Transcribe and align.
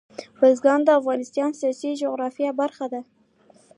بزګان 0.39 0.79
د 0.85 0.89
افغانستان 0.99 1.49
د 1.53 1.57
سیاسي 1.61 1.91
جغرافیه 2.01 2.51
برخه 2.61 2.85
ده. 2.93 3.01